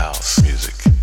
[0.00, 0.99] house music.